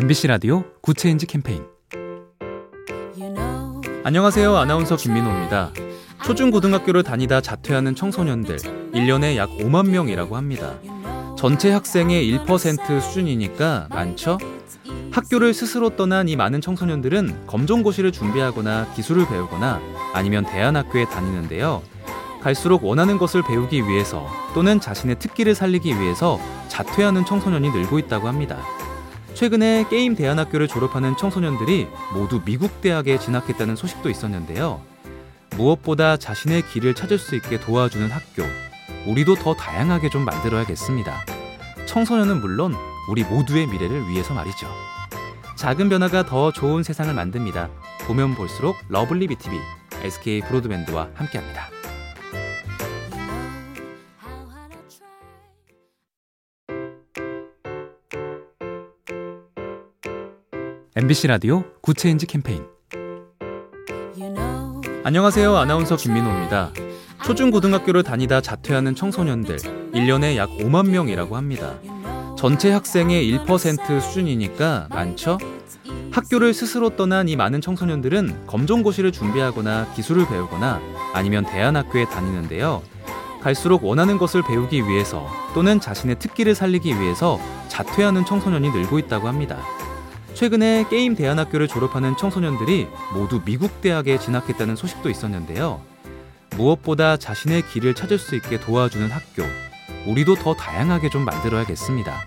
MBC 0.00 0.28
라디오 0.28 0.62
Good 0.80 0.98
Change 0.98 1.26
캠페인 1.26 1.64
안녕하세요. 4.04 4.54
아나운서 4.54 4.94
김민호입니다. 4.94 5.72
초중고등학교를 6.24 7.02
다니다 7.02 7.40
자퇴하는 7.40 7.96
청소년들 7.96 8.58
1년에 8.94 9.34
약 9.34 9.50
5만 9.50 9.88
명이라고 9.88 10.36
합니다. 10.36 10.78
전체 11.36 11.72
학생의 11.72 12.30
1% 12.30 13.00
수준이니까 13.00 13.88
많죠? 13.90 14.38
학교를 15.10 15.52
스스로 15.52 15.96
떠난 15.96 16.28
이 16.28 16.36
많은 16.36 16.60
청소년들은 16.60 17.48
검정고시를 17.48 18.12
준비하거나 18.12 18.92
기술을 18.94 19.26
배우거나 19.26 19.80
아니면 20.14 20.46
대안학교에 20.46 21.06
다니는데요. 21.06 21.82
갈수록 22.40 22.84
원하는 22.84 23.18
것을 23.18 23.42
배우기 23.42 23.88
위해서 23.88 24.28
또는 24.54 24.78
자신의 24.78 25.18
특기를 25.18 25.56
살리기 25.56 25.98
위해서 25.98 26.38
자퇴하는 26.68 27.24
청소년이 27.24 27.70
늘고 27.72 27.98
있다고 27.98 28.28
합니다. 28.28 28.58
최근에 29.34 29.86
게임 29.88 30.16
대안학교를 30.16 30.68
졸업하는 30.68 31.16
청소년들이 31.16 31.86
모두 32.12 32.42
미국 32.44 32.80
대학에 32.80 33.18
진학했다는 33.18 33.76
소식도 33.76 34.10
있었는데요. 34.10 34.80
무엇보다 35.56 36.16
자신의 36.16 36.62
길을 36.68 36.94
찾을 36.94 37.18
수 37.18 37.36
있게 37.36 37.60
도와주는 37.60 38.10
학교, 38.10 38.42
우리도 39.06 39.36
더 39.36 39.54
다양하게 39.54 40.10
좀 40.10 40.24
만들어야겠습니다. 40.24 41.24
청소년은 41.86 42.40
물론 42.40 42.74
우리 43.08 43.24
모두의 43.24 43.66
미래를 43.66 44.08
위해서 44.08 44.34
말이죠. 44.34 44.66
작은 45.56 45.88
변화가 45.88 46.26
더 46.26 46.52
좋은 46.52 46.82
세상을 46.82 47.12
만듭니다. 47.12 47.68
보면 48.06 48.34
볼수록 48.34 48.76
lovely 48.88 49.26
B 49.26 49.36
tv 49.36 49.56
SK 50.02 50.42
브로드밴드와 50.42 51.08
함께합니다. 51.14 51.77
MBC 61.00 61.28
라디오 61.28 61.62
Good 61.80 61.98
Change 61.98 62.26
캠페인 62.26 62.64
안녕하세요. 65.04 65.54
아나운서 65.56 65.94
김민호입니다. 65.94 66.72
초중고등학교를 67.24 68.02
다니다 68.02 68.40
자퇴하는 68.40 68.96
청소년들 68.96 69.58
1년에 69.94 70.34
약 70.34 70.48
5만 70.48 70.88
명이라고 70.88 71.36
합니다. 71.36 71.78
전체 72.36 72.72
학생의 72.72 73.30
1% 73.30 74.00
수준이니까 74.00 74.88
많죠? 74.90 75.38
학교를 76.10 76.52
스스로 76.52 76.96
떠난 76.96 77.28
이 77.28 77.36
많은 77.36 77.60
청소년들은 77.60 78.48
검정고시를 78.48 79.12
준비하거나 79.12 79.92
기술을 79.94 80.26
배우거나 80.26 80.80
아니면 81.14 81.46
대안학교에 81.46 82.06
다니는데요. 82.06 82.82
갈수록 83.40 83.84
원하는 83.84 84.18
것을 84.18 84.42
배우기 84.42 84.88
위해서 84.88 85.28
또는 85.54 85.78
자신의 85.78 86.18
특기를 86.18 86.56
살리기 86.56 86.98
위해서 86.98 87.38
자퇴하는 87.68 88.24
청소년이 88.24 88.70
늘고 88.70 88.98
있다고 88.98 89.28
합니다. 89.28 89.58
최근에 90.38 90.84
게임 90.88 91.16
대안학교를 91.16 91.66
졸업하는 91.66 92.16
청소년들이 92.16 92.86
모두 93.12 93.42
미국 93.44 93.80
대학에 93.80 94.20
진학했다는 94.20 94.76
소식도 94.76 95.10
있었는데요. 95.10 95.82
무엇보다 96.50 97.16
자신의 97.16 97.66
길을 97.66 97.94
찾을 97.94 98.18
수 98.18 98.36
있게 98.36 98.60
도와주는 98.60 99.10
학교, 99.10 99.42
우리도 100.06 100.36
더 100.36 100.54
다양하게 100.54 101.10
좀 101.10 101.24
만들어야겠습니다. 101.24 102.24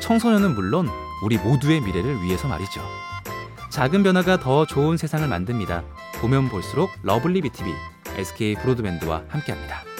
청소년은 0.00 0.54
물론 0.54 0.88
우리 1.22 1.36
모두의 1.36 1.82
미래를 1.82 2.22
위해서 2.22 2.48
말이죠. 2.48 2.80
작은 3.68 4.02
변화가 4.02 4.40
더 4.40 4.64
좋은 4.64 4.96
세상을 4.96 5.28
만듭니다. 5.28 5.84
보면 6.22 6.48
볼수록 6.48 6.88
lovely 7.02 7.42
B 7.42 7.51
tv 7.51 7.70
SK 8.16 8.54
브로드밴드와 8.62 9.24
함께합니다. 9.28 9.91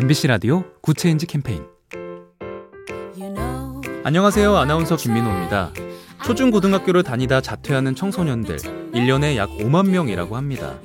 MBC 0.00 0.28
라디오 0.28 0.62
Good 0.80 0.98
Change 0.98 1.26
캠페인 1.26 1.64
안녕하세요. 4.04 4.56
아나운서 4.56 4.94
김민호입니다. 4.94 5.72
초중고등학교를 6.24 7.02
다니다 7.02 7.40
자퇴하는 7.40 7.96
청소년들 7.96 8.58
1년에 8.94 9.34
약 9.34 9.48
5만 9.48 9.88
명이라고 9.88 10.36
합니다. 10.36 10.78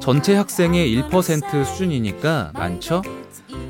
전체 0.00 0.36
학생의 0.36 0.94
1% 0.94 1.64
수준이니까 1.64 2.52
많죠? 2.54 3.02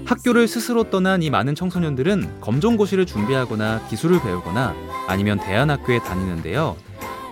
학교를 0.04 0.46
스스로 0.46 0.90
떠난 0.90 1.22
이 1.22 1.30
많은 1.30 1.54
청소년들은 1.54 2.42
검정고시를 2.42 3.06
준비하거나 3.06 3.86
기술을 3.88 4.20
배우거나 4.20 4.74
아니면 5.08 5.40
대안학교에 5.40 6.00
다니는데요. 6.00 6.76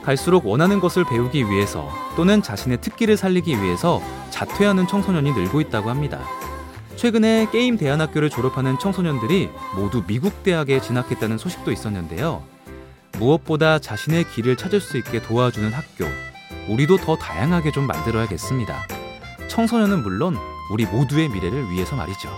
갈수록 0.02 0.46
원하는 0.46 0.80
것을 0.80 1.04
배우기 1.04 1.50
위해서 1.50 1.90
또는 2.16 2.40
자신의 2.40 2.80
특기를 2.80 3.18
살리기 3.18 3.60
위해서 3.60 4.00
자퇴하는 4.30 4.86
청소년이 4.86 5.32
늘고 5.32 5.60
있다고 5.60 5.90
합니다. 5.90 6.20
최근에 7.00 7.48
게임 7.50 7.78
대안학교를 7.78 8.28
졸업하는 8.28 8.78
청소년들이 8.78 9.48
모두 9.74 10.04
미국 10.06 10.42
대학에 10.42 10.82
진학했다는 10.82 11.38
소식도 11.38 11.72
있었는데요. 11.72 12.44
무엇보다 13.12 13.78
자신의 13.78 14.30
길을 14.34 14.56
찾을 14.56 14.82
수 14.82 14.98
있게 14.98 15.22
도와주는 15.22 15.72
학교, 15.72 16.04
우리도 16.68 16.98
더 16.98 17.16
다양하게 17.16 17.72
좀 17.72 17.86
만들어야겠습니다. 17.86 18.86
청소년은 19.48 20.02
물론 20.02 20.36
우리 20.70 20.84
모두의 20.84 21.30
미래를 21.30 21.70
위해서 21.70 21.96
말이죠. 21.96 22.28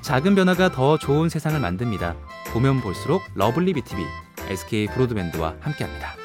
작은 0.00 0.34
변화가 0.34 0.72
더 0.72 0.96
좋은 0.96 1.28
세상을 1.28 1.60
만듭니다. 1.60 2.16
보면 2.54 2.80
볼수록 2.80 3.20
lovely 3.34 3.74
B 3.74 3.83
tv 3.83 4.02
SK 4.48 4.86
브로드밴드와 4.94 5.56
함께합니다. 5.60 6.23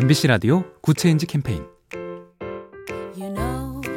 MBC 0.00 0.28
라디오 0.28 0.62
Good 0.80 0.98
Change 0.98 1.26
캠페인 1.26 1.64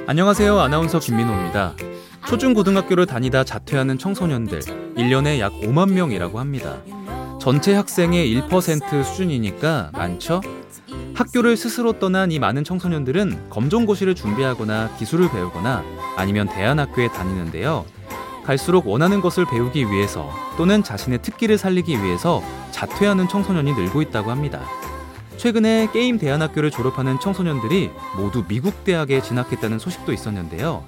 안녕하세요. 0.07 0.59
아나운서 0.59 0.97
김민호입니다. 0.97 1.75
초중고등학교를 2.27 3.05
다니다 3.05 3.43
자퇴하는 3.43 3.99
청소년들 3.99 4.61
1년에 4.97 5.37
약 5.37 5.51
5만 5.51 5.91
명이라고 5.91 6.39
합니다. 6.39 6.81
전체 7.39 7.75
학생의 7.75 8.33
1% 8.33 9.03
수준이니까 9.03 9.91
많죠? 9.93 10.41
학교를 11.13 11.55
스스로 11.55 11.99
떠난 11.99 12.31
이 12.31 12.39
많은 12.39 12.63
청소년들은 12.63 13.51
검정고시를 13.51 14.15
준비하거나 14.15 14.95
기술을 14.97 15.29
배우거나 15.29 15.83
아니면 16.17 16.49
대안학교에 16.49 17.09
다니는데요. 17.09 17.85
갈수록 18.43 18.87
원하는 18.87 19.21
것을 19.21 19.45
배우기 19.45 19.85
위해서 19.91 20.31
또는 20.57 20.81
자신의 20.81 21.21
특기를 21.21 21.59
살리기 21.59 22.01
위해서 22.01 22.41
자퇴하는 22.71 23.27
청소년이 23.27 23.73
늘고 23.73 24.01
있다고 24.01 24.31
합니다. 24.31 24.61
최근에 25.41 25.89
게임 25.91 26.19
대안학교를 26.19 26.69
졸업하는 26.69 27.19
청소년들이 27.19 27.89
모두 28.15 28.45
미국 28.47 28.83
대학에 28.83 29.23
진학했다는 29.23 29.79
소식도 29.79 30.13
있었는데요. 30.13 30.85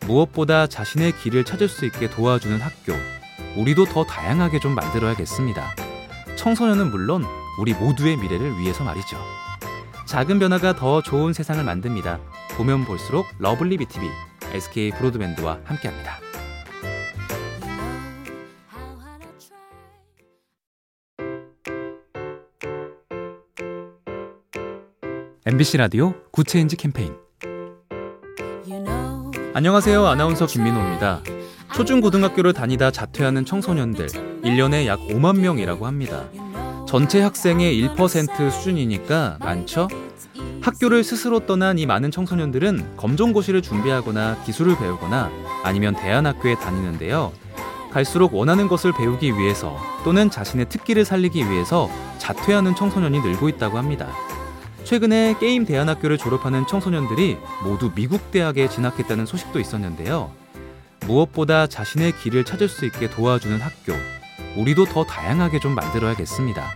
무엇보다 0.00 0.66
자신의 0.66 1.16
길을 1.16 1.44
찾을 1.44 1.68
수 1.68 1.86
있게 1.86 2.10
도와주는 2.10 2.60
학교, 2.60 2.92
우리도 3.56 3.86
더 3.86 4.04
다양하게 4.04 4.60
좀 4.60 4.74
만들어야겠습니다. 4.74 5.74
청소년은 6.36 6.90
물론 6.90 7.24
우리 7.58 7.72
모두의 7.72 8.18
미래를 8.18 8.58
위해서 8.58 8.84
말이죠. 8.84 9.16
작은 10.04 10.38
변화가 10.38 10.76
더 10.76 11.00
좋은 11.00 11.32
세상을 11.32 11.64
만듭니다. 11.64 12.20
보면 12.58 12.84
볼수록 12.84 13.24
lovely 13.38 13.78
B 13.78 13.87
tv 13.87 14.06
SK 14.52 14.90
브로드밴드와 14.98 15.60
함께합니다. 15.64 16.27
MBC 25.50 25.78
라디오 25.78 26.12
Good 26.30 26.48
Change 26.48 26.76
캠페인 26.76 27.14
안녕하세요. 29.54 30.04
아나운서 30.04 30.44
김민호입니다. 30.44 31.22
초중고등학교를 31.74 32.52
다니다 32.52 32.90
자퇴하는 32.90 33.46
청소년들 33.46 34.08
1년에 34.44 34.84
약 34.84 34.98
5만 34.98 35.38
명이라고 35.38 35.86
합니다. 35.86 36.28
전체 36.86 37.22
학생의 37.22 37.82
1% 37.82 38.50
수준이니까 38.50 39.38
많죠? 39.40 39.88
학교를 40.60 41.02
스스로 41.02 41.46
떠난 41.46 41.78
이 41.78 41.86
많은 41.86 42.10
청소년들은 42.10 42.98
검정고시를 42.98 43.62
준비하거나 43.62 44.42
기술을 44.44 44.76
배우거나 44.76 45.30
아니면 45.64 45.96
대안학교에 45.96 46.56
다니는데요. 46.56 47.32
갈수록 47.90 48.34
원하는 48.34 48.68
것을 48.68 48.92
배우기 48.92 49.32
위해서 49.38 49.78
또는 50.04 50.28
자신의 50.28 50.68
특기를 50.68 51.06
살리기 51.06 51.48
위해서 51.48 51.88
자퇴하는 52.18 52.74
청소년이 52.74 53.20
늘고 53.20 53.48
있다고 53.48 53.78
합니다. 53.78 54.08
최근에 54.84 55.36
게임 55.38 55.64
대안학교를 55.64 56.18
졸업하는 56.18 56.66
청소년들이 56.66 57.36
모두 57.62 57.92
미국 57.94 58.30
대학에 58.30 58.68
진학했다는 58.68 59.26
소식도 59.26 59.60
있었는데요. 59.60 60.32
무엇보다 61.06 61.66
자신의 61.66 62.16
길을 62.18 62.44
찾을 62.44 62.68
수 62.68 62.86
있게 62.86 63.10
도와주는 63.10 63.60
학교, 63.60 63.92
우리도 64.56 64.86
더 64.86 65.04
다양하게 65.04 65.60
좀 65.60 65.74
만들어야겠습니다. 65.74 66.74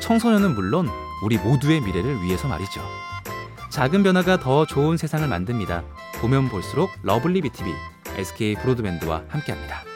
청소년은 0.00 0.54
물론 0.54 0.88
우리 1.22 1.38
모두의 1.38 1.80
미래를 1.80 2.22
위해서 2.22 2.48
말이죠. 2.48 2.80
작은 3.70 4.02
변화가 4.02 4.40
더 4.40 4.66
좋은 4.66 4.96
세상을 4.96 5.26
만듭니다. 5.26 5.82
보면 6.20 6.48
볼수록 6.48 6.90
lovely 7.02 7.40
B 7.40 7.51
tv 7.51 7.72
SK 8.16 8.56
브로드밴드와 8.56 9.22
함께합니다. 9.28 9.91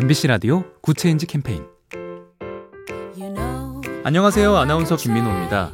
MBC 0.00 0.28
라디오 0.28 0.62
Good 0.80 0.98
Change 0.98 1.26
캠페인 1.26 1.64
안녕하세요. 4.04 4.54
아나운서 4.54 4.94
김민호입니다. 4.94 5.72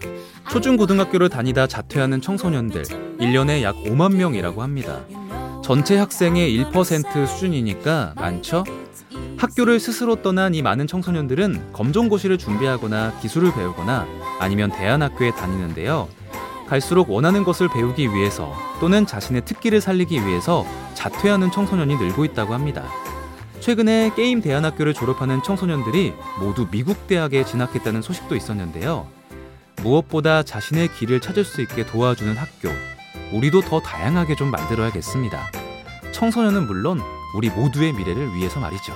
초중고등학교를 0.51 1.29
다니다 1.29 1.67
자퇴하는 1.67 2.23
청소년들 2.23 2.85
1년에 3.21 3.61
약 3.61 3.77
5만 3.77 4.15
명이라고 4.15 4.63
합니다. 4.63 5.05
전체 5.63 5.99
학생의 5.99 6.57
1% 6.57 7.27
수준이니까 7.27 8.15
많죠? 8.17 8.65
학교를 9.37 9.79
스스로 9.79 10.23
떠난 10.23 10.55
이 10.55 10.63
많은 10.63 10.87
청소년들은 10.87 11.75
검정고시를 11.75 12.39
준비하거나 12.39 13.19
기술을 13.21 13.53
배우거나 13.53 14.07
아니면 14.41 14.71
대안학교에 14.71 15.33
다니는데요. 15.33 16.09
갈수록 16.67 17.11
원하는 17.11 17.45
것을 17.45 17.69
배우기 17.69 18.09
위해서 18.15 18.55
또는 18.81 19.05
자신의 19.05 19.45
특기를 19.45 19.83
살리기 19.83 20.25
위해서 20.25 20.65
자퇴하는 20.95 21.51
청소년이 21.51 21.97
늘고 21.97 22.25
있다고 22.25 22.55
합니다. 22.55 22.85
최근에 23.65 24.13
게임 24.15 24.43
대안학교를 24.43 24.93
졸업하는 24.93 25.43
청소년들이 25.43 26.13
모두 26.39 26.69
미국 26.71 27.07
대학에 27.07 27.47
진학했다는 27.47 28.03
소식도 28.03 28.37
있었는데요. 28.37 29.09
무엇보다 29.77 30.43
자신의 30.43 30.93
길을 30.93 31.21
찾을 31.21 31.45
수 31.45 31.63
있게 31.63 31.87
도와주는 31.87 32.37
학교, 32.37 32.69
우리도 33.33 33.63
더 33.63 33.81
다양하게 33.81 34.37
좀 34.37 34.51
만들어야겠습니다. 34.51 35.51
청소년은 36.13 36.67
물론 36.67 37.01
우리 37.35 37.49
모두의 37.49 37.95
미래를 37.95 38.35
위해서 38.35 38.61
말이죠. 38.61 38.93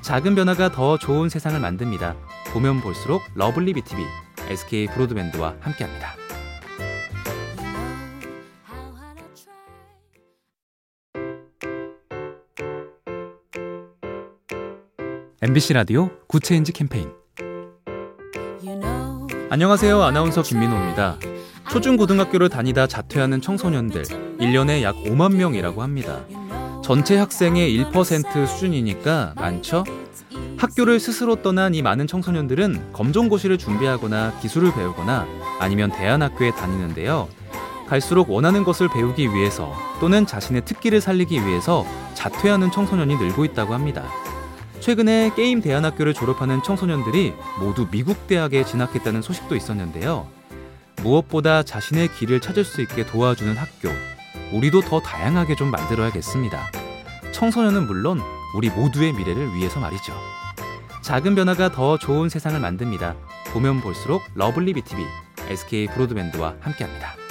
작은 0.00 0.34
변화가 0.34 0.72
더 0.72 0.96
좋은 0.96 1.28
세상을 1.28 1.60
만듭니다. 1.60 2.16
보면 2.54 2.80
볼수록 2.80 3.20
lovely 3.34 3.74
B 3.74 3.83
tv 3.83 4.02
SK 4.48 4.86
브로드밴드와 4.94 5.56
함께합니다. 5.60 6.23
MBC 15.46 15.74
라디오 15.74 16.08
Good 16.26 16.44
Change 16.44 16.72
캠페인 16.72 17.10
안녕하세요. 19.50 20.00
아나운서 20.00 20.40
김민호입니다. 20.40 21.18
초중고등학교를 21.70 22.48
다니다 22.48 22.86
자퇴하는 22.86 23.42
청소년들 23.42 24.04
1년에 24.40 24.80
약 24.80 24.94
5만 24.94 25.34
명이라고 25.34 25.82
합니다. 25.82 26.24
전체 26.82 27.18
학생의 27.18 27.76
1% 27.76 28.46
수준이니까 28.46 29.34
많죠? 29.36 29.84
학교를 30.56 30.98
스스로 30.98 31.42
떠난 31.42 31.74
이 31.74 31.82
많은 31.82 32.06
청소년들은 32.06 32.94
검정고시를 32.94 33.58
준비하거나 33.58 34.38
기술을 34.40 34.72
배우거나 34.72 35.26
아니면 35.60 35.92
대안학교에 35.92 36.52
다니는데요. 36.52 37.28
갈수록 37.86 38.30
원하는 38.30 38.64
것을 38.64 38.88
배우기 38.88 39.34
위해서 39.34 39.74
또는 40.00 40.24
자신의 40.24 40.64
특기를 40.64 41.02
살리기 41.02 41.44
위해서 41.44 41.84
자퇴하는 42.14 42.70
청소년이 42.70 43.16
늘고 43.16 43.44
있다고 43.44 43.74
합니다. 43.74 44.04
최근에 44.84 45.32
게임 45.34 45.62
대안학교를 45.62 46.12
졸업하는 46.12 46.62
청소년들이 46.62 47.32
모두 47.58 47.88
미국 47.90 48.26
대학에 48.26 48.66
진학했다는 48.66 49.22
소식도 49.22 49.56
있었는데요. 49.56 50.28
무엇보다 50.96 51.62
자신의 51.62 52.12
길을 52.12 52.40
찾을 52.40 52.64
수 52.64 52.82
있게 52.82 53.06
도와주는 53.06 53.56
학교, 53.56 53.88
우리도 54.52 54.82
더 54.82 55.00
다양하게 55.00 55.56
좀 55.56 55.70
만들어야겠습니다. 55.70 56.70
청소년은 57.32 57.86
물론 57.86 58.20
우리 58.54 58.68
모두의 58.68 59.14
미래를 59.14 59.54
위해서 59.54 59.80
말이죠. 59.80 60.12
작은 61.00 61.34
변화가 61.34 61.72
더 61.72 61.96
좋은 61.96 62.28
세상을 62.28 62.60
만듭니다. 62.60 63.14
보면 63.54 63.80
볼수록 63.80 64.20
lovely 64.34 64.74
B 64.74 64.83
tv 64.83 65.02
SK 65.48 65.86
브로드밴드와 65.94 66.56
함께합니다. 66.60 67.23